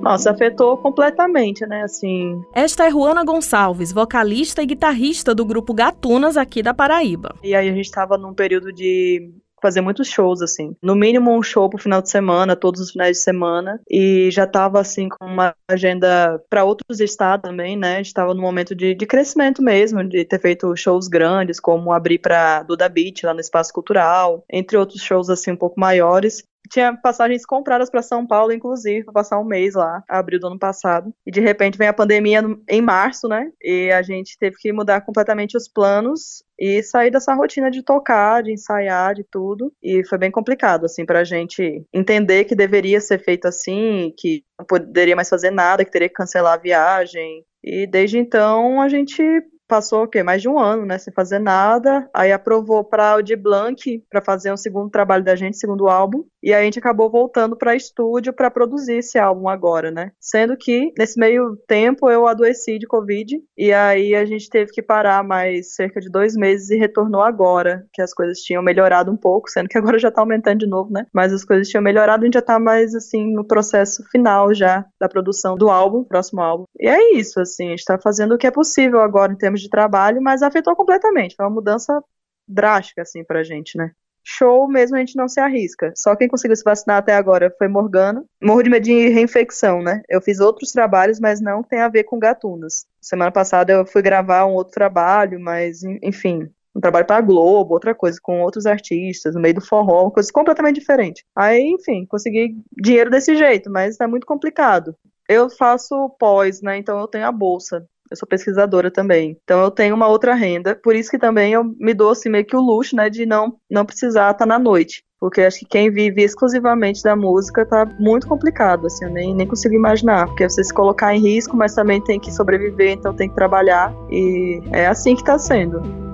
[0.00, 1.82] Nossa, afetou completamente, né?
[1.82, 2.42] Assim.
[2.54, 7.34] Esta é Juana Gonçalves, vocalista e guitarrista do grupo Gatunas aqui da Paraíba.
[7.42, 10.74] E aí a gente estava num período de fazer muitos shows, assim.
[10.82, 13.80] No mínimo um show pro final de semana, todos os finais de semana.
[13.88, 17.94] E já tava, assim, com uma agenda para outros estados também, né?
[17.94, 21.92] A gente tava no momento de, de crescimento mesmo, de ter feito shows grandes, como
[21.92, 26.42] abrir pra Duda Beat lá no Espaço Cultural, entre outros shows, assim, um pouco maiores
[26.70, 30.58] tinha passagens compradas para São Paulo, inclusive, para passar um mês lá, abril do ano
[30.58, 31.12] passado.
[31.26, 33.50] E de repente vem a pandemia em março, né?
[33.62, 38.42] E a gente teve que mudar completamente os planos e sair dessa rotina de tocar,
[38.42, 39.72] de ensaiar, de tudo.
[39.82, 44.64] E foi bem complicado, assim, pra gente entender que deveria ser feito assim, que não
[44.64, 47.44] poderia mais fazer nada, que teria que cancelar a viagem.
[47.62, 49.22] E desde então a gente
[49.70, 50.22] passou o quê?
[50.22, 52.10] Mais de um ano, né, sem fazer nada.
[52.12, 56.24] Aí aprovou para o de Blanc para fazer um segundo trabalho da gente, segundo álbum.
[56.42, 60.10] E aí a gente acabou voltando para estúdio para produzir esse álbum agora, né?
[60.18, 64.82] Sendo que nesse meio tempo eu adoeci de Covid e aí a gente teve que
[64.82, 69.16] parar mais cerca de dois meses e retornou agora, que as coisas tinham melhorado um
[69.16, 71.06] pouco, sendo que agora já tá aumentando de novo, né?
[71.12, 74.84] Mas as coisas tinham melhorado, a gente já tá mais assim no processo final já
[74.98, 76.64] da produção do álbum, próximo álbum.
[76.78, 79.59] E é isso, assim, a gente tá fazendo o que é possível agora em termos
[79.60, 82.02] de trabalho, mas afetou completamente, foi uma mudança
[82.46, 83.92] drástica assim pra gente, né?
[84.24, 85.92] show mesmo a gente não se arrisca.
[85.96, 88.24] Só quem conseguiu se vacinar até agora foi Morgana.
[88.42, 90.02] Morro de medo de reinfecção, né?
[90.08, 92.86] Eu fiz outros trabalhos, mas não tem a ver com gatunas.
[93.00, 97.94] Semana passada eu fui gravar um outro trabalho, mas enfim, um trabalho para Globo, outra
[97.94, 101.24] coisa, com outros artistas, no meio do forró, uma coisa completamente diferente.
[101.34, 104.94] Aí, enfim, consegui dinheiro desse jeito, mas é muito complicado.
[105.28, 106.76] Eu faço pós, né?
[106.76, 109.36] Então eu tenho a bolsa eu sou pesquisadora também.
[109.44, 112.44] Então eu tenho uma outra renda, por isso que também eu me dou assim meio
[112.44, 115.02] que o luxo, né, de não não precisar estar tá na noite.
[115.20, 119.46] Porque acho que quem vive exclusivamente da música tá muito complicado, assim, eu nem, nem
[119.46, 120.26] consigo imaginar.
[120.26, 123.94] Porque você se colocar em risco, mas também tem que sobreviver, então tem que trabalhar.
[124.10, 126.09] E é assim que tá sendo.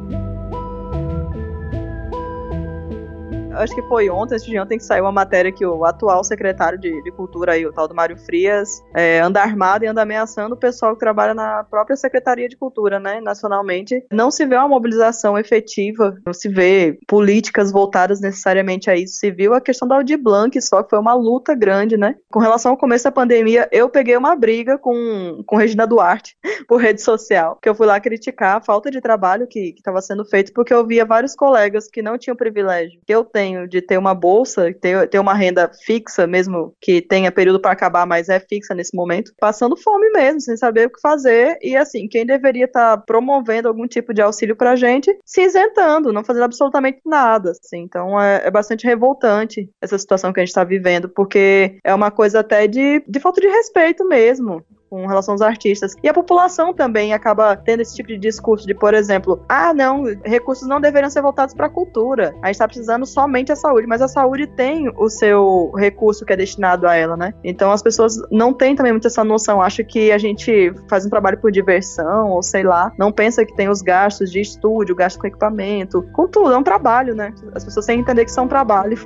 [3.59, 6.79] Acho que foi ontem, esse de ontem, que saiu uma matéria que o atual secretário
[6.79, 10.55] de, de Cultura aí, o tal do Mário Frias, é, anda armado e anda ameaçando
[10.55, 14.05] o pessoal que trabalha na própria Secretaria de Cultura, né, nacionalmente.
[14.13, 19.19] Não se vê uma mobilização efetiva, não se vê políticas voltadas necessariamente a isso.
[19.19, 22.17] Se viu a questão da Audi Blanc, só que foi uma luta grande, né.
[22.31, 26.37] Com relação ao começo da pandemia, eu peguei uma briga com, com Regina Duarte
[26.69, 30.25] por rede social, que eu fui lá criticar a falta de trabalho que estava sendo
[30.25, 33.99] feito, porque eu via vários colegas que não tinham privilégio que eu tenho de ter
[33.99, 38.41] uma bolsa, ter, ter uma renda fixa, mesmo que tenha período para acabar, mas é
[38.41, 41.59] fixa nesse momento, passando fome mesmo, sem saber o que fazer.
[41.63, 46.13] E assim, quem deveria estar tá promovendo algum tipo de auxílio para gente, se isentando,
[46.13, 47.51] não fazendo absolutamente nada.
[47.51, 47.81] Assim.
[47.81, 52.11] Então é, é bastante revoltante essa situação que a gente está vivendo, porque é uma
[52.11, 55.95] coisa até de, de falta de respeito mesmo com relação aos artistas.
[56.03, 60.05] E a população também acaba tendo esse tipo de discurso de, por exemplo, ah, não,
[60.25, 62.35] recursos não deveriam ser voltados para a cultura.
[62.43, 66.33] A gente está precisando somente a saúde, mas a saúde tem o seu recurso que
[66.33, 67.35] é destinado a ela, né?
[67.43, 69.61] Então as pessoas não têm também muito essa noção.
[69.61, 73.55] Acho que a gente faz um trabalho por diversão, ou sei lá, não pensa que
[73.55, 77.33] tem os gastos de estúdio, gasto com equipamento, com tudo, é um trabalho, né?
[77.55, 78.97] As pessoas têm que entender que isso é um trabalho.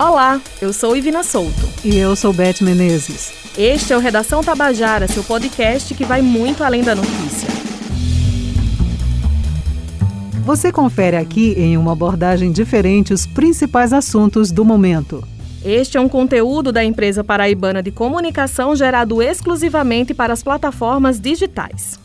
[0.00, 1.68] Olá, eu sou Ivina Souto.
[1.84, 3.34] E eu sou Beth Menezes.
[3.54, 7.46] Este é o Redação Tabajara, seu podcast que vai muito além da notícia.
[10.42, 15.22] Você confere aqui em uma abordagem diferente os principais assuntos do momento.
[15.62, 21.99] Este é um conteúdo da empresa paraibana de comunicação gerado exclusivamente para as plataformas digitais.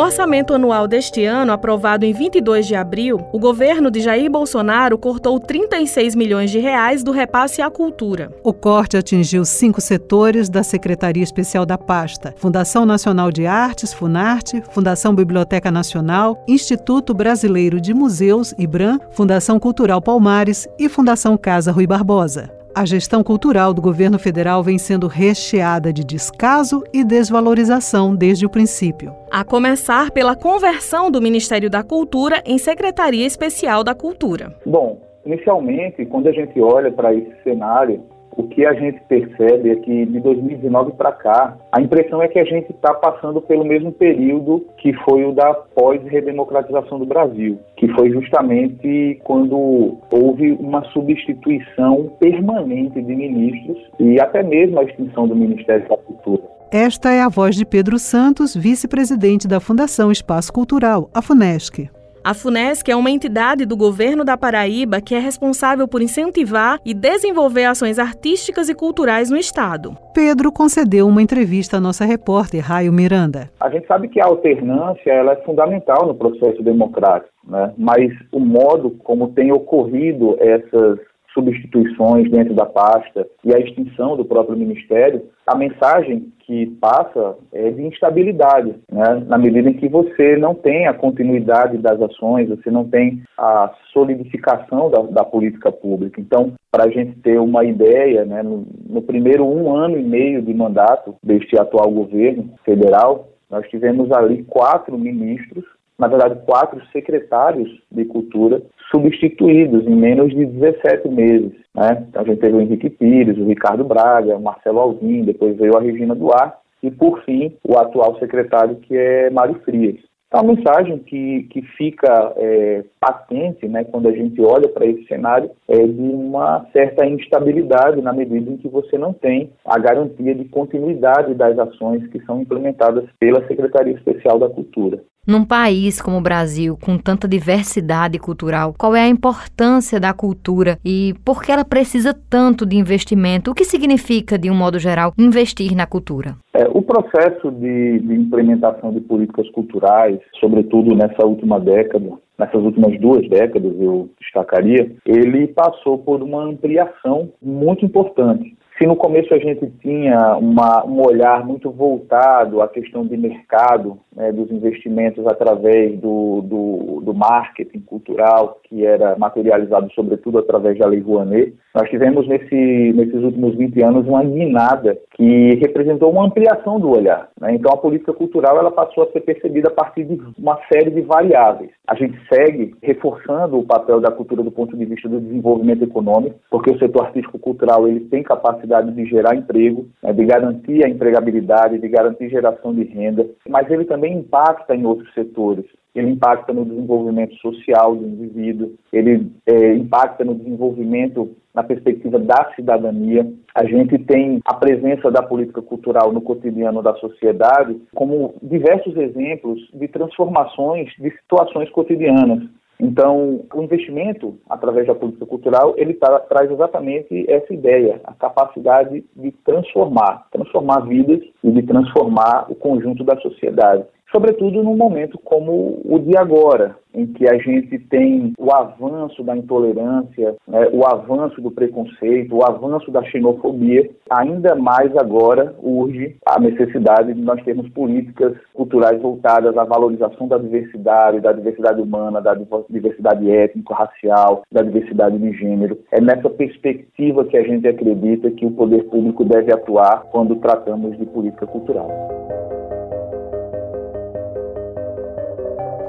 [0.00, 4.96] No orçamento anual deste ano, aprovado em 22 de abril, o governo de Jair Bolsonaro
[4.96, 8.32] cortou 36 milhões de reais do repasse à cultura.
[8.42, 14.62] O corte atingiu cinco setores da Secretaria Especial da pasta: Fundação Nacional de Artes, Funarte,
[14.70, 21.86] Fundação Biblioteca Nacional, Instituto Brasileiro de Museus, IBRAM, Fundação Cultural Palmares e Fundação Casa Rui
[21.86, 22.59] Barbosa.
[22.72, 28.48] A gestão cultural do governo federal vem sendo recheada de descaso e desvalorização desde o
[28.48, 29.12] princípio.
[29.28, 34.54] A começar pela conversão do Ministério da Cultura em Secretaria Especial da Cultura.
[34.64, 38.04] Bom, inicialmente, quando a gente olha para esse cenário,
[38.40, 42.38] o que a gente percebe é que de 2019 para cá, a impressão é que
[42.38, 47.86] a gente está passando pelo mesmo período que foi o da pós-redemocratização do Brasil, que
[47.88, 55.36] foi justamente quando houve uma substituição permanente de ministros e até mesmo a extinção do
[55.36, 56.42] Ministério da Cultura.
[56.72, 61.90] Esta é a voz de Pedro Santos, vice-presidente da Fundação Espaço Cultural, a FUNESC.
[62.22, 66.92] A FUNESC é uma entidade do governo da Paraíba que é responsável por incentivar e
[66.92, 69.96] desenvolver ações artísticas e culturais no Estado.
[70.12, 73.48] Pedro concedeu uma entrevista à nossa repórter Raio Miranda.
[73.58, 77.72] A gente sabe que a alternância ela é fundamental no processo democrático, né?
[77.78, 80.98] mas o modo como tem ocorrido essas
[81.32, 87.70] substituições dentro da pasta e a extinção do próprio ministério, a mensagem que passa é
[87.70, 89.22] de instabilidade, né?
[89.26, 93.72] na medida em que você não tem a continuidade das ações, você não tem a
[93.92, 96.20] solidificação da, da política pública.
[96.20, 100.42] Então, para a gente ter uma ideia, né, no, no primeiro um ano e meio
[100.42, 105.64] de mandato deste atual governo federal, nós tivemos ali quatro ministros
[106.00, 111.52] na verdade, quatro secretários de cultura substituídos em menos de 17 meses.
[111.74, 112.06] Né?
[112.08, 115.76] Então, a gente teve o Henrique Pires, o Ricardo Braga, o Marcelo Alvim, depois veio
[115.76, 120.00] a Regina Duarte e, por fim, o atual secretário, que é Mário Frias.
[120.30, 125.04] Então, a mensagem que, que fica é, patente né, quando a gente olha para esse
[125.06, 130.32] cenário é de uma certa instabilidade na medida em que você não tem a garantia
[130.32, 135.02] de continuidade das ações que são implementadas pela Secretaria Especial da Cultura.
[135.26, 140.78] Num país como o Brasil, com tanta diversidade cultural, qual é a importância da cultura
[140.82, 143.50] e por que ela precisa tanto de investimento?
[143.50, 146.36] O que significa, de um modo geral, investir na cultura?
[146.54, 152.98] É, o processo de, de implementação de políticas culturais, sobretudo nessa última década, nessas últimas
[153.00, 158.56] duas décadas, eu destacaria, ele passou por uma ampliação muito importante.
[158.80, 163.98] Se no começo a gente tinha uma, um olhar muito voltado à questão de mercado,
[164.16, 170.86] né, dos investimentos através do, do, do, marketing cultural, que era materializado sobretudo através da
[170.86, 176.80] Lei Rouanet, nós tivemos nesse, nesses últimos 20 anos uma guinada que representou uma ampliação
[176.80, 177.28] do olhar.
[177.40, 177.54] Né?
[177.54, 181.00] Então a política cultural ela passou a ser percebida a partir de uma série de
[181.02, 181.70] variáveis.
[181.86, 186.40] A gente segue reforçando o papel da cultura do ponto de vista do desenvolvimento econômico,
[186.50, 191.78] porque o setor artístico-cultural ele tem capacidade de gerar emprego, né, de garantir a empregabilidade,
[191.78, 195.64] de garantir geração de renda, mas ele também impacta em outros setores.
[195.94, 202.52] Ele impacta no desenvolvimento social do indivíduo, ele é, impacta no desenvolvimento na perspectiva da
[202.54, 203.26] cidadania.
[203.54, 209.60] A gente tem a presença da política cultural no cotidiano da sociedade como diversos exemplos
[209.74, 212.48] de transformações de situações cotidianas.
[212.80, 219.04] Então, o investimento através da política cultural, ele tá, traz exatamente essa ideia, a capacidade
[219.14, 225.80] de transformar, transformar vidas e de transformar o conjunto da sociedade sobretudo num momento como
[225.84, 231.40] o de agora, em que a gente tem o avanço da intolerância, né, o avanço
[231.40, 237.68] do preconceito, o avanço da xenofobia, ainda mais agora urge a necessidade de nós termos
[237.70, 242.36] políticas culturais voltadas à valorização da diversidade, da diversidade humana, da
[242.68, 245.78] diversidade étnico-racial, da diversidade de gênero.
[245.92, 250.98] É nessa perspectiva que a gente acredita que o poder público deve atuar quando tratamos
[250.98, 251.88] de política cultural.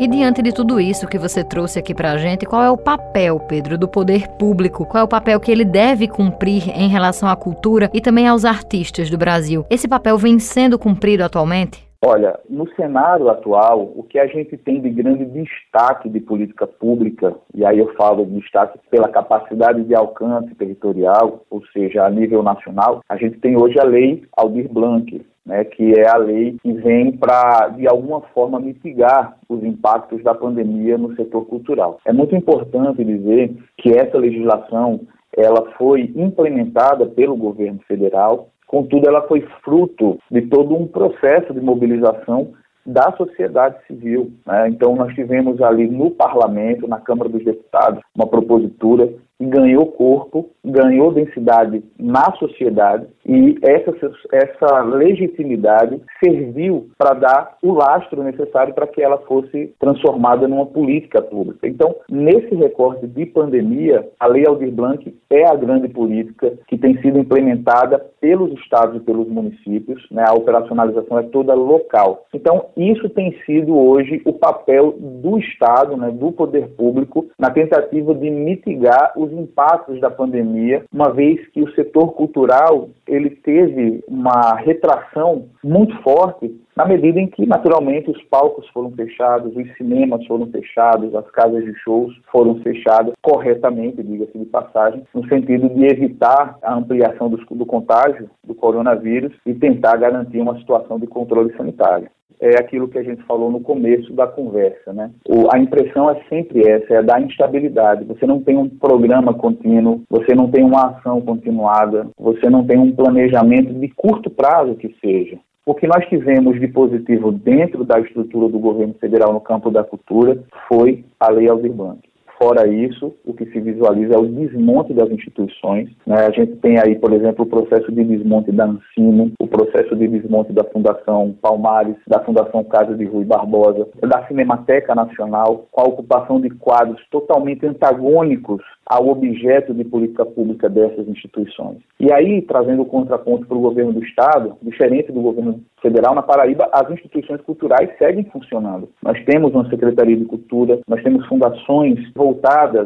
[0.01, 2.75] E diante de tudo isso que você trouxe aqui para a gente, qual é o
[2.75, 4.83] papel, Pedro, do poder público?
[4.83, 8.43] Qual é o papel que ele deve cumprir em relação à cultura e também aos
[8.43, 9.63] artistas do Brasil?
[9.69, 11.87] Esse papel vem sendo cumprido atualmente?
[12.03, 17.35] Olha, no cenário atual, o que a gente tem de grande destaque de política pública,
[17.53, 22.41] e aí eu falo de destaque pela capacidade de alcance territorial, ou seja, a nível
[22.41, 26.71] nacional, a gente tem hoje a lei Aldir Blanc, né, que é a lei que
[26.73, 31.99] vem para, de alguma forma, mitigar os impactos da pandemia no setor cultural.
[32.05, 35.01] É muito importante dizer que essa legislação
[35.35, 41.61] ela foi implementada pelo governo federal, contudo, ela foi fruto de todo um processo de
[41.61, 42.53] mobilização
[42.85, 44.31] da sociedade civil.
[44.45, 44.69] Né?
[44.69, 51.11] Então, nós tivemos ali no parlamento, na Câmara dos Deputados, uma propositura ganhou corpo, ganhou
[51.11, 53.91] densidade na sociedade e essa,
[54.31, 61.21] essa legitimidade serviu para dar o lastro necessário para que ela fosse transformada numa política
[61.21, 61.67] pública.
[61.67, 66.99] Então, nesse recorte de pandemia, a Lei Aldir Blanc é a grande política que tem
[67.01, 70.23] sido implementada pelos estados e pelos municípios, né?
[70.27, 72.25] a operacionalização é toda local.
[72.33, 78.13] Então, isso tem sido hoje o papel do Estado, né, do poder público, na tentativa
[78.13, 84.03] de mitigar os os impactos da pandemia, uma vez que o setor cultural ele teve
[84.07, 90.25] uma retração muito forte na medida em que, naturalmente, os palcos foram fechados, os cinemas
[90.25, 95.85] foram fechados, as casas de shows foram fechadas corretamente, diga-se de passagem, no sentido de
[95.85, 101.53] evitar a ampliação do, do contágio do coronavírus e tentar garantir uma situação de controle
[101.55, 102.09] sanitário
[102.41, 105.11] é aquilo que a gente falou no começo da conversa, né?
[105.53, 108.03] A impressão é sempre essa, é da instabilidade.
[108.05, 112.79] Você não tem um programa contínuo, você não tem uma ação continuada, você não tem
[112.79, 115.37] um planejamento de curto prazo que seja.
[115.65, 119.83] O que nós tivemos de positivo dentro da estrutura do governo federal no campo da
[119.83, 122.10] cultura foi a Lei Aldir Blanc.
[122.41, 125.91] Fora isso, o que se visualiza é o desmonte das instituições.
[126.07, 126.25] Né?
[126.25, 130.07] A gente tem aí, por exemplo, o processo de desmonte da Ancino, o processo de
[130.07, 135.87] desmonte da Fundação Palmares, da Fundação Casa de Rui Barbosa, da Cinemateca Nacional, com a
[135.87, 141.77] ocupação de quadros totalmente antagônicos ao objeto de política pública dessas instituições.
[141.99, 146.21] E aí, trazendo o contraponto para o governo do Estado, diferente do governo federal, na
[146.21, 148.89] Paraíba, as instituições culturais seguem funcionando.
[149.03, 152.30] Nós temos uma Secretaria de Cultura, nós temos fundações voltadas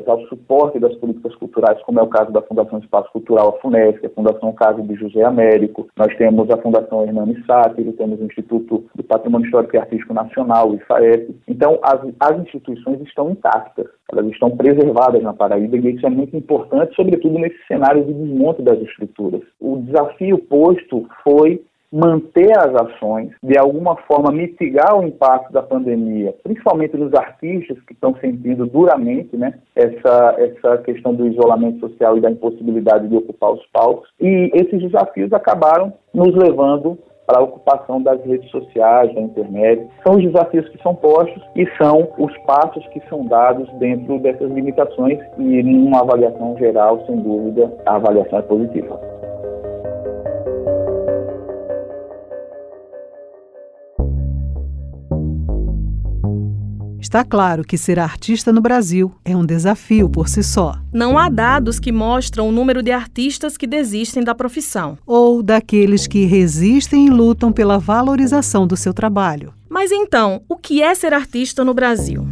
[0.08, 4.06] ao suporte das políticas culturais, como é o caso da Fundação Espaço Cultural, a FUNESC,
[4.06, 8.86] a Fundação Casa de José Américo, nós temos a Fundação Hernani Sátiro, temos o Instituto
[8.96, 11.36] do Patrimônio Histórico e Artístico Nacional, o IFAEP.
[11.48, 16.36] Então, as, as instituições estão intactas, elas estão preservadas na Paraíba e isso é muito
[16.36, 19.42] importante, sobretudo nesse cenário de desmonte das estruturas.
[19.60, 21.62] O desafio posto foi
[21.92, 27.94] manter as ações, de alguma forma mitigar o impacto da pandemia, principalmente nos artistas que
[27.94, 33.54] estão sentindo duramente né, essa, essa questão do isolamento social e da impossibilidade de ocupar
[33.54, 34.10] os palcos.
[34.20, 39.88] E esses desafios acabaram nos levando para a ocupação das redes sociais, da internet.
[40.06, 44.52] São os desafios que são postos e são os passos que são dados dentro dessas
[44.52, 49.15] limitações e numa avaliação geral, sem dúvida, a avaliação é positiva.
[57.06, 60.74] Está claro que ser artista no Brasil é um desafio por si só.
[60.92, 64.98] Não há dados que mostram o número de artistas que desistem da profissão.
[65.06, 69.54] Ou daqueles que resistem e lutam pela valorização do seu trabalho.
[69.70, 72.28] Mas então, o que é ser artista no Brasil?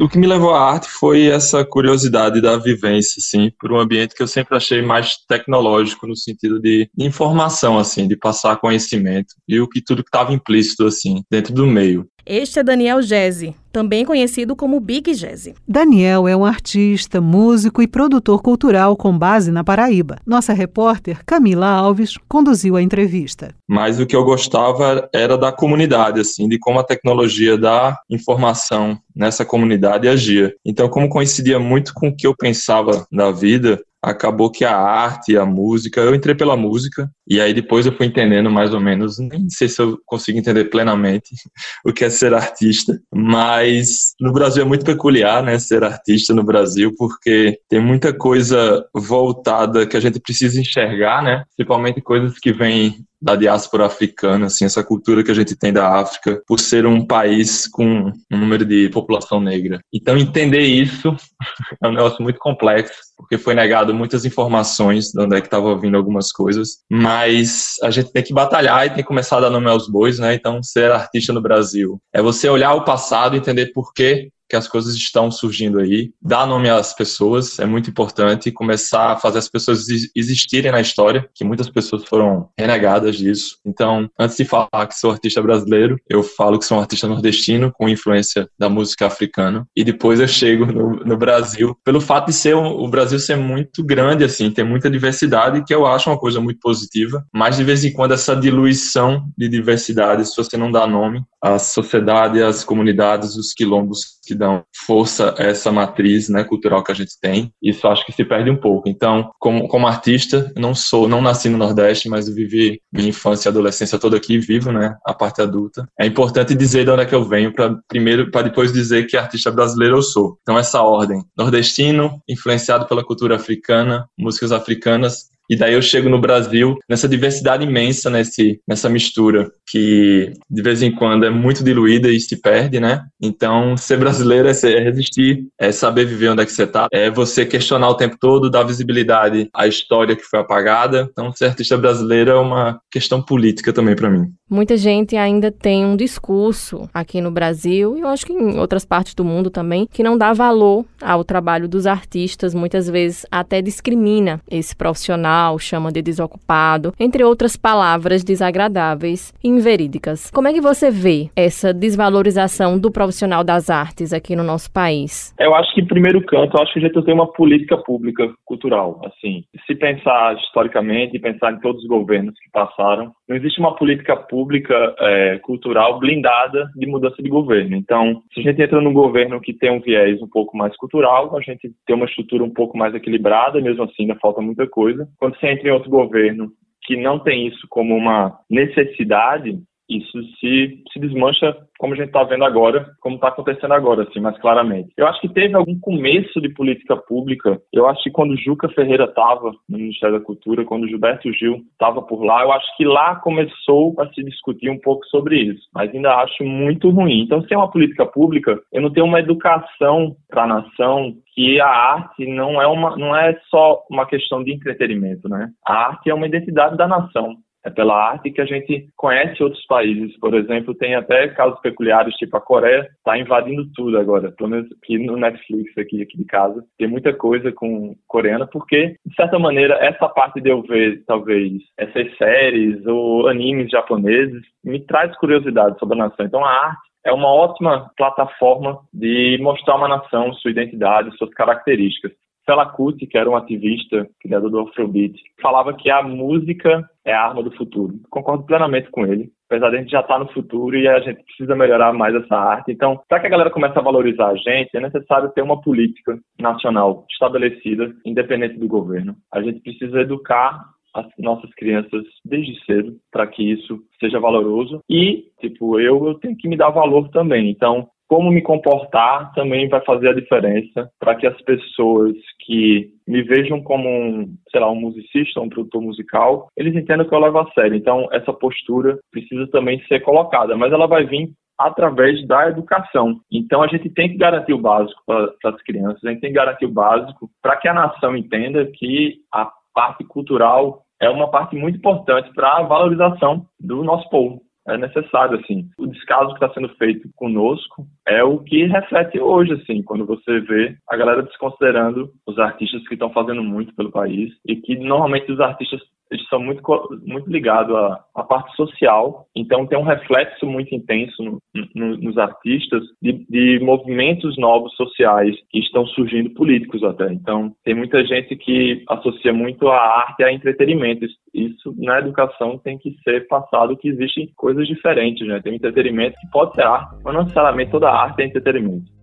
[0.00, 4.14] o que me levou à arte foi essa curiosidade da vivência, assim, por um ambiente
[4.14, 9.60] que eu sempre achei mais tecnológico no sentido de, informação, assim, de passar conhecimento e
[9.60, 12.08] o que tudo que estava implícito, assim, dentro do meio.
[12.30, 15.54] Este é Daniel Gese, também conhecido como Big Gese.
[15.66, 20.18] Daniel é um artista, músico e produtor cultural com base na Paraíba.
[20.26, 23.54] Nossa repórter Camila Alves conduziu a entrevista.
[23.66, 28.98] Mas o que eu gostava era da comunidade, assim, de como a tecnologia da informação
[29.16, 30.54] nessa comunidade agia.
[30.66, 35.36] Então, como coincidia muito com o que eu pensava da vida, acabou que a arte,
[35.36, 39.18] a música, eu entrei pela música e aí depois eu fui entendendo mais ou menos,
[39.18, 41.34] nem sei se eu consigo entender plenamente
[41.84, 46.44] o que é ser artista, mas no Brasil é muito peculiar, né, ser artista no
[46.44, 52.52] Brasil, porque tem muita coisa voltada que a gente precisa enxergar, né, principalmente coisas que
[52.52, 56.86] vêm da diáspora africana, assim, essa cultura que a gente tem da África, por ser
[56.86, 59.80] um país com um número de população negra.
[59.92, 61.14] Então, entender isso
[61.82, 65.76] é um negócio muito complexo, porque foi negado muitas informações de onde é que estava
[65.78, 69.50] vindo algumas coisas, mas a gente tem que batalhar e tem que começar a dar
[69.50, 70.34] nome aos bois, né?
[70.34, 74.56] Então, ser artista no Brasil é você olhar o passado e entender por que que
[74.56, 79.38] as coisas estão surgindo aí, dar nome às pessoas é muito importante, começar a fazer
[79.38, 83.58] as pessoas existirem na história, que muitas pessoas foram renegadas disso.
[83.64, 87.72] Então, antes de falar que sou artista brasileiro, eu falo que sou um artista nordestino
[87.72, 92.32] com influência da música africana, e depois eu chego no, no Brasil, pelo fato de
[92.32, 96.40] ser o Brasil ser muito grande, assim, ter muita diversidade, que eu acho uma coisa
[96.40, 100.86] muito positiva, mas de vez em quando essa diluição de diversidade, se você não dá
[100.86, 106.82] nome, a sociedade, as comunidades, os quilombos que dão força a essa matriz né, cultural
[106.82, 107.52] que a gente tem.
[107.62, 108.88] Isso acho que se perde um pouco.
[108.88, 113.50] Então, como, como artista, não sou, não nasci no Nordeste, mas vivi minha infância e
[113.50, 115.86] adolescência toda aqui, vivo, né, a parte adulta.
[115.98, 119.16] É importante dizer de onde é que eu venho para primeiro, para depois dizer que
[119.16, 120.38] artista brasileiro eu sou.
[120.42, 126.20] Então essa ordem: nordestino, influenciado pela cultura africana, músicas africanas, E daí eu chego no
[126.20, 132.08] Brasil nessa diversidade imensa, nesse, nessa mistura, que de vez em quando é muito diluída
[132.08, 133.04] e se perde, né?
[133.20, 136.86] Então, ser brasileiro é, ser, é resistir, é saber viver onde é que você tá,
[136.92, 141.08] é você questionar o tempo todo, dar visibilidade à história que foi apagada.
[141.10, 144.26] Então, ser artista brasileiro é uma questão política também para mim.
[144.50, 148.82] Muita gente ainda tem um discurso aqui no Brasil e eu acho que em outras
[148.82, 153.60] partes do mundo também que não dá valor ao trabalho dos artistas, muitas vezes até
[153.60, 160.30] discrimina esse profissional, chama de desocupado, entre outras palavras desagradáveis e inverídicas.
[160.30, 165.34] Como é que você vê essa desvalorização do profissional das artes aqui no nosso país?
[165.38, 168.32] Eu acho que, em primeiro canto, eu acho que a gente tem uma política pública
[168.44, 169.00] cultural.
[169.04, 173.76] Assim, se pensar historicamente e pensar em todos os governos que passaram, não existe uma
[173.76, 177.76] política pública é, cultural blindada de mudança de governo.
[177.76, 181.36] Então, se a gente entra num governo que tem um viés um pouco mais cultural,
[181.36, 185.08] a gente tem uma estrutura um pouco mais equilibrada, mesmo assim ainda falta muita coisa.
[185.18, 189.58] Quando você entra em outro governo que não tem isso como uma necessidade,
[189.88, 194.20] isso se, se desmancha como a gente está vendo agora, como está acontecendo agora, assim,
[194.20, 194.92] mais claramente.
[194.96, 197.60] Eu acho que teve algum começo de política pública.
[197.72, 202.02] Eu acho que quando Juca Ferreira estava no Ministério da Cultura, quando Gilberto Gil estava
[202.02, 205.62] por lá, eu acho que lá começou a se discutir um pouco sobre isso.
[205.72, 207.22] Mas ainda acho muito ruim.
[207.22, 211.60] Então, se é uma política pública, eu não tenho uma educação para a nação que
[211.60, 215.50] a arte não é uma não é só uma questão de entretenimento, né?
[215.64, 217.36] A arte é uma identidade da nação.
[217.64, 220.16] É pela arte que a gente conhece outros países.
[220.18, 224.32] Por exemplo, tem até casos peculiares, tipo a Coreia está invadindo tudo agora.
[224.32, 228.96] Pelo menos aqui no Netflix, aqui, aqui de casa, tem muita coisa com coreana, porque,
[229.04, 234.80] de certa maneira, essa parte de eu ver, talvez, essas séries ou animes japoneses, me
[234.80, 236.26] traz curiosidade sobre a nação.
[236.26, 242.12] Então, a arte é uma ótima plataforma de mostrar uma nação, sua identidade, suas características.
[242.48, 247.26] Fela Kuti, que era um ativista, criador do Afrobeat, falava que a música é a
[247.26, 248.00] arma do futuro.
[248.08, 249.30] Concordo plenamente com ele.
[249.50, 252.14] Apesar de a gente já estar tá no futuro e a gente precisa melhorar mais
[252.14, 252.72] essa arte.
[252.72, 256.18] Então, para que a galera comece a valorizar a gente, é necessário ter uma política
[256.40, 259.14] nacional estabelecida, independente do governo.
[259.30, 260.58] A gente precisa educar
[260.94, 266.36] as nossas crianças desde cedo para que isso seja valoroso e tipo eu eu tenho
[266.36, 271.14] que me dar valor também então como me comportar também vai fazer a diferença para
[271.14, 276.48] que as pessoas que me vejam como um, sei lá, um musicista, um produtor musical,
[276.56, 277.76] eles entendam que eu levo a sério.
[277.76, 283.20] Então, essa postura precisa também ser colocada, mas ela vai vir através da educação.
[283.30, 286.36] Então, a gente tem que garantir o básico para as crianças, a gente tem que
[286.36, 291.56] garantir o básico para que a nação entenda que a parte cultural é uma parte
[291.56, 295.68] muito importante para a valorização do nosso povo é necessário, assim.
[295.78, 300.40] O descaso que está sendo feito conosco é o que reflete hoje, assim, quando você
[300.40, 305.32] vê a galera desconsiderando os artistas que estão fazendo muito pelo país e que normalmente
[305.32, 306.62] os artistas eles são muito,
[307.06, 311.40] muito ligados à, à, parte social, então tem um reflexo muito intenso no,
[311.74, 317.12] no, nos artistas de, de, movimentos novos sociais que estão surgindo políticos até.
[317.12, 321.06] Então tem muita gente que associa muito a arte a entretenimento.
[321.34, 325.40] Isso na educação tem que ser passado que existem coisas diferentes, né?
[325.42, 328.97] Tem entretenimento que pode ser arte, mas não necessariamente toda arte é entretenimento.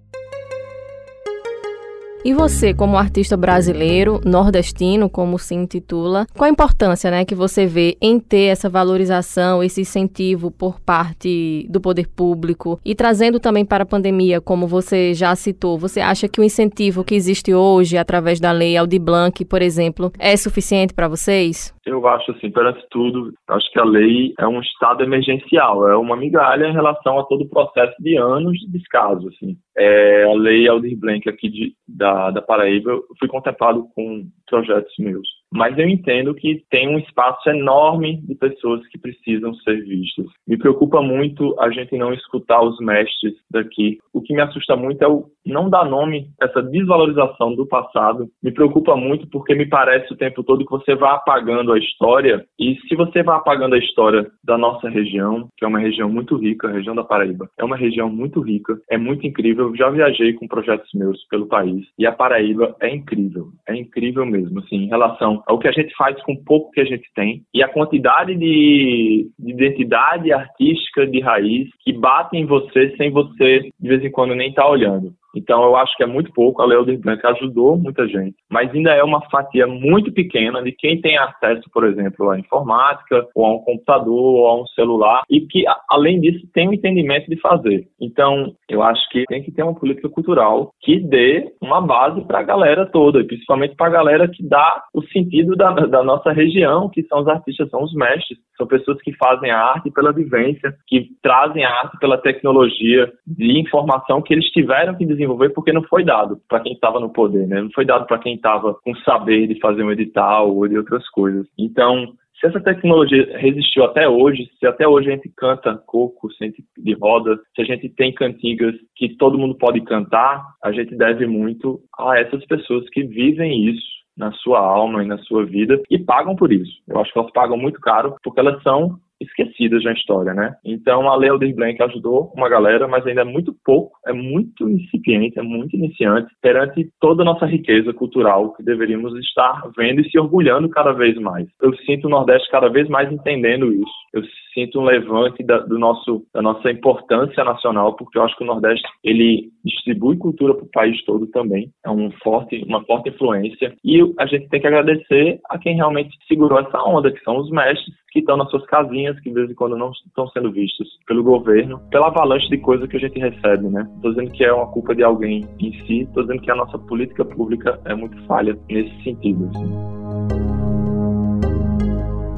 [2.26, 7.68] E você, como artista brasileiro, nordestino, como se intitula, qual a importância né, que você
[7.68, 13.64] vê em ter essa valorização, esse incentivo por parte do poder público e trazendo também
[13.64, 17.96] para a pandemia, como você já citou, você acha que o incentivo que existe hoje
[17.96, 21.75] através da lei Aldi Blanc, por exemplo, é suficiente para vocês?
[21.86, 26.18] Eu acho assim, perante tudo, acho que a lei é um estado emergencial, é uma
[26.18, 29.56] migalha em relação a todo o processo de anos de descaso, assim.
[29.78, 34.94] É, a lei Aldir Blanc aqui de, da, da Paraíba, eu fui contemplado com projetos
[34.98, 35.28] meus.
[35.56, 40.26] Mas eu entendo que tem um espaço enorme de pessoas que precisam ser vistas.
[40.46, 43.98] Me preocupa muito a gente não escutar os mestres daqui.
[44.14, 48.28] O que me assusta muito é o não dar nome, essa desvalorização do passado.
[48.44, 52.46] Me preocupa muito porque me parece o tempo todo que você vai apagando a história.
[52.60, 56.36] E se você vai apagando a história da nossa região, que é uma região muito
[56.36, 59.70] rica, a região da Paraíba, é uma região muito rica, é muito incrível.
[59.70, 64.26] Eu já viajei com projetos meus pelo país e a Paraíba é incrível, é incrível
[64.26, 67.08] mesmo, assim, em relação ao que a gente faz com o pouco que a gente
[67.14, 73.12] tem e a quantidade de, de identidade artística de raiz que bate em você sem
[73.12, 75.14] você, de vez em quando, nem estar tá olhando.
[75.36, 76.62] Então eu acho que é muito pouco.
[76.62, 81.00] A Lei Blanc ajudou muita gente, mas ainda é uma fatia muito pequena de quem
[81.02, 85.42] tem acesso, por exemplo, à informática, ou a um computador, ou a um celular, e
[85.42, 87.88] que, além disso, tem o um entendimento de fazer.
[88.00, 92.40] Então, eu acho que tem que ter uma política cultural que dê uma base para
[92.40, 96.32] a galera toda, e principalmente para a galera que dá o sentido da, da nossa
[96.32, 100.14] região, que são os artistas, são os mestres, são pessoas que fazem a arte pela
[100.14, 105.74] vivência, que trazem a arte pela tecnologia de informação que eles tiveram que desenvolver porque
[105.74, 107.62] não foi dado para quem estava no poder, né?
[107.62, 111.08] Não foi dado para quem estava com saber de fazer um edital ou de outras
[111.10, 111.48] coisas.
[111.58, 116.64] Então, se essa tecnologia resistiu até hoje, se até hoje a gente canta coco, sente
[116.78, 121.26] de roda, se a gente tem cantigas que todo mundo pode cantar, a gente deve
[121.26, 126.00] muito a essas pessoas que vivem isso na sua alma e na sua vida e
[126.00, 126.72] pagam por isso.
[126.88, 130.56] Eu acho que elas pagam muito caro porque elas são esquecidas na história, né?
[130.64, 134.70] Então a Lei Aldir Blanc ajudou uma galera, mas ainda é muito pouco, é muito
[134.70, 140.10] incipiente, é muito iniciante perante toda a nossa riqueza cultural que deveríamos estar vendo e
[140.10, 141.48] se orgulhando cada vez mais.
[141.62, 143.94] Eu sinto o Nordeste cada vez mais entendendo isso.
[144.14, 144.24] Eu
[144.56, 148.48] sinto um levante da, do nosso, da nossa importância nacional, porque eu acho que o
[148.48, 151.70] Nordeste ele distribui cultura para o país todo também.
[151.86, 153.76] É um forte, uma forte influência.
[153.84, 157.52] E a gente tem que agradecer a quem realmente segurou essa onda, que são os
[157.52, 160.88] mestres que estão nas suas casinhas, que de vez em quando não estão sendo vistos
[161.06, 163.86] pelo governo, pela avalanche de coisas que a gente recebe, né?
[163.96, 166.80] Estou dizendo que é uma culpa de alguém em si, estou dizendo que a nossa
[166.80, 169.50] política pública é muito falha nesse sentido.
[169.50, 170.55] Assim.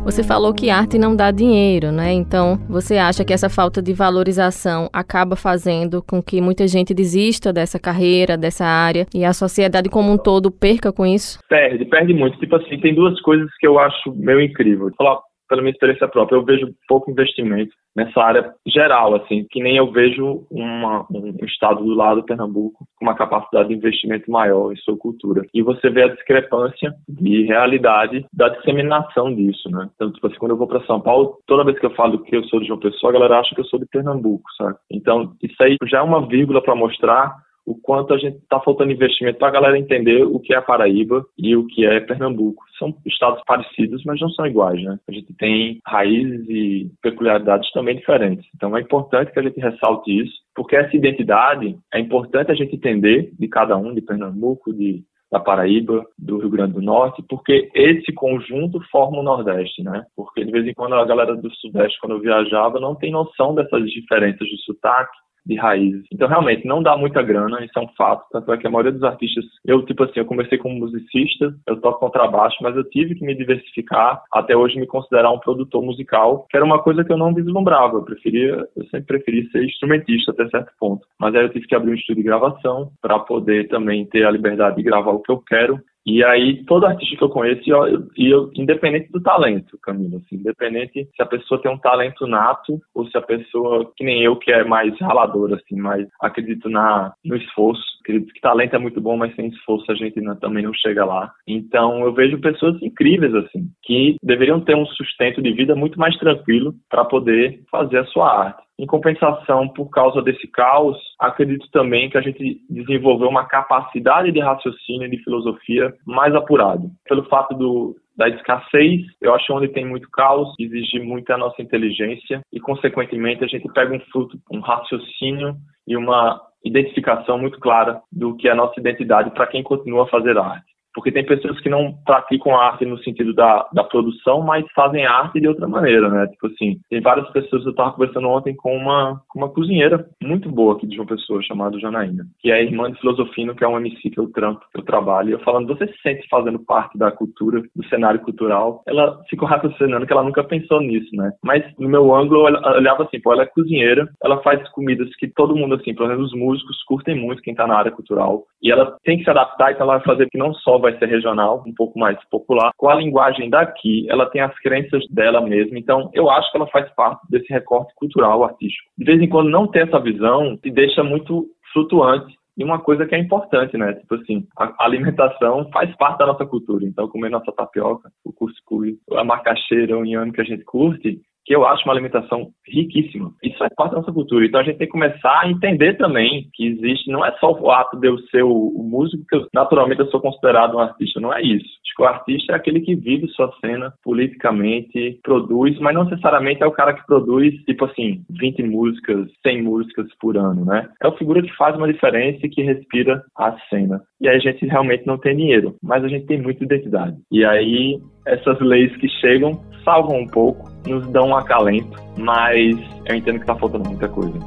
[0.08, 2.13] Você falou que arte não dá dinheiro, né?
[2.13, 7.52] Então, você acha que essa falta de valorização acaba fazendo com que muita gente desista
[7.52, 11.39] dessa carreira, dessa área e a sociedade como um todo perca com isso?
[11.50, 12.39] Perde, perde muito.
[12.39, 14.89] Tipo assim, tem duas coisas que eu acho meio incrível.
[14.98, 19.78] Falar pela minha experiência própria, eu vejo pouco investimento nessa área geral, assim, que nem
[19.78, 24.76] eu vejo uma, um estado do lado, Pernambuco, com uma capacidade de investimento maior em
[24.78, 25.44] sua cultura.
[25.54, 29.90] E você vê a discrepância de realidade da disseminação disso, né?
[29.96, 32.36] Então, tipo assim, quando eu vou para São Paulo, toda vez que eu falo que
[32.36, 34.78] eu sou de João Pessoa, a galera acha que eu sou de Pernambuco, sabe?
[34.92, 37.36] Então, isso aí já é uma vírgula para mostrar
[37.67, 41.25] o quanto a gente está faltando investimento para a galera entender o que é Paraíba
[41.38, 42.63] e o que é Pernambuco.
[42.80, 44.97] São estados parecidos, mas não são iguais, né?
[45.06, 48.47] A gente tem raízes e peculiaridades também diferentes.
[48.56, 52.73] Então é importante que a gente ressalte isso, porque essa identidade é importante a gente
[52.73, 57.69] entender de cada um, de Pernambuco, de da Paraíba, do Rio Grande do Norte, porque
[57.75, 60.06] esse conjunto forma o Nordeste, né?
[60.15, 63.53] Porque de vez em quando a galera do Sudeste, quando eu viajava, não tem noção
[63.53, 65.17] dessas diferenças de sotaque,
[65.48, 66.06] de raízes.
[66.12, 68.26] Então, realmente, não dá muita grana, isso é um fato.
[68.32, 71.80] Tanto é que a maioria dos artistas, eu, tipo assim, eu comecei como musicista, eu
[71.80, 76.46] toco contrabaixo, mas eu tive que me diversificar até hoje me considerar um produtor musical,
[76.50, 77.98] que era uma coisa que eu não vislumbrava.
[77.98, 81.08] Eu preferia, eu sempre preferi ser instrumentista até certo ponto.
[81.20, 84.32] Mas aí eu tive que abrir um estúdio de gravação para poder também ter a
[84.32, 87.70] liberdade de gravar o que eu quero e aí, todo artista que eu conheço, e
[87.70, 92.80] eu, eu, independente do talento, Camilo, assim, independente se a pessoa tem um talento nato
[92.96, 97.13] ou se a pessoa, que nem eu, que é mais ralador, assim, mas acredito na,
[97.26, 97.84] no esforço.
[98.02, 101.04] Acredito que talento é muito bom, mas sem esforço a gente não, também não chega
[101.04, 101.30] lá.
[101.46, 106.17] Então, eu vejo pessoas incríveis, assim, que deveriam ter um sustento de vida muito mais
[106.17, 108.66] tranquilo para poder fazer a sua arte.
[108.80, 114.40] Em compensação, por causa desse caos, acredito também que a gente desenvolveu uma capacidade de
[114.40, 116.92] raciocínio e de filosofia mais apurado.
[117.10, 122.42] Pelo fato do, da escassez, eu acho onde tem muito caos, exige muita nossa inteligência
[122.54, 125.56] e, consequentemente, a gente pega um fruto, um raciocínio
[125.88, 130.08] e uma identificação muito clara do que é a nossa identidade para quem continua a
[130.08, 134.66] fazer arte porque tem pessoas que não praticam arte no sentido da, da produção, mas
[134.74, 136.26] fazem arte de outra maneira, né?
[136.26, 140.74] Tipo assim, tem várias pessoas, eu estava conversando ontem com uma, uma cozinheira muito boa
[140.74, 144.10] aqui de uma pessoa chamada Janaína, que é irmã de Filosofino, que é um MC
[144.10, 147.12] que eu trampo, que eu trabalho, e eu falando, você se sente fazendo parte da
[147.12, 148.82] cultura, do cenário cultural?
[148.88, 151.32] Ela ficou raciocinando que ela nunca pensou nisso, né?
[151.44, 155.28] Mas no meu ângulo, eu olhava assim, pô, ela é cozinheira, ela faz comidas que
[155.28, 158.72] todo mundo, assim, pelo menos os músicos, curtem muito, quem tá na área cultural, e
[158.72, 161.63] ela tem que se adaptar, então ela vai fazer que não só vai ser regional,
[161.65, 162.71] um pouco mais popular.
[162.78, 166.67] Com a linguagem daqui, ela tem as crenças dela mesma, então eu acho que ela
[166.67, 168.89] faz parte desse recorte cultural, artístico.
[168.97, 173.06] De vez em quando não ter essa visão te deixa muito flutuante e uma coisa
[173.06, 173.93] que é importante, né?
[173.93, 176.84] Tipo assim, a alimentação faz parte da nossa cultura.
[176.86, 181.56] Então, comer nossa tapioca, o cuscuz, a macaxeira, o inhame que a gente curte, que
[181.56, 183.32] eu acho uma alimentação riquíssima.
[183.42, 184.46] Isso é parte da nossa cultura.
[184.46, 187.72] Então a gente tem que começar a entender também que existe, não é só o
[187.72, 191.22] ato de eu ser o, o músico, que eu, naturalmente eu sou considerado um artista,
[191.22, 191.64] não é isso.
[191.64, 196.62] Acho que o artista é aquele que vive sua cena politicamente, produz, mas não necessariamente
[196.62, 200.90] é o cara que produz, tipo assim, 20 músicas, 100 músicas por ano, né?
[201.02, 204.02] É a figura que faz uma diferença e que respira a cena.
[204.20, 207.16] E aí a gente realmente não tem dinheiro, mas a gente tem muita identidade.
[207.32, 213.16] E aí essas leis que chegam salvam um pouco, nos dão um acalento, mas eu
[213.16, 214.38] entendo que está faltando muita coisa.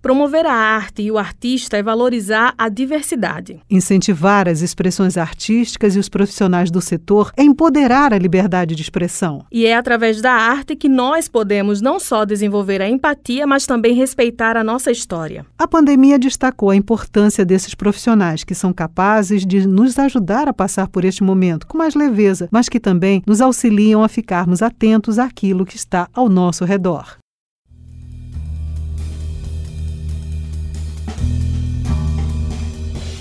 [0.00, 3.60] Promover a arte e o artista é valorizar a diversidade.
[3.68, 9.44] Incentivar as expressões artísticas e os profissionais do setor é empoderar a liberdade de expressão.
[9.50, 13.92] E é através da arte que nós podemos não só desenvolver a empatia, mas também
[13.92, 15.44] respeitar a nossa história.
[15.58, 20.86] A pandemia destacou a importância desses profissionais que são capazes de nos ajudar a passar
[20.86, 25.66] por este momento com mais leveza, mas que também nos auxiliam a ficarmos atentos àquilo
[25.66, 27.18] que está ao nosso redor.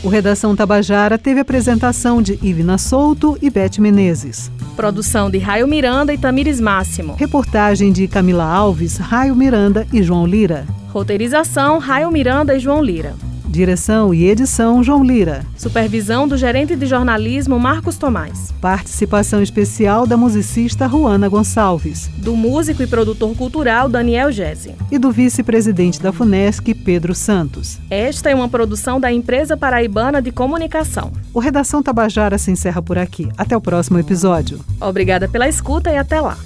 [0.04, 4.52] O Redação Tabajara teve apresentação de Ivna Souto e Beth Menezes.
[4.76, 7.16] Produção de Raio Miranda e Tamires Máximo.
[7.16, 10.66] Reportagem de Camila Alves, Raio Miranda e João Lira.
[10.94, 13.16] Roteirização Raio Miranda e João Lira.
[13.58, 15.44] Direção e edição João Lira.
[15.58, 18.54] Supervisão do gerente de jornalismo Marcos Tomás.
[18.62, 22.08] Participação especial da musicista Juana Gonçalves.
[22.18, 24.76] Do músico e produtor cultural Daniel Gese.
[24.92, 27.80] E do vice-presidente da FUNESC, Pedro Santos.
[27.90, 31.12] Esta é uma produção da Empresa Paraibana de Comunicação.
[31.34, 33.28] O Redação Tabajara se encerra por aqui.
[33.36, 34.60] Até o próximo episódio.
[34.80, 36.38] Obrigada pela escuta e até lá.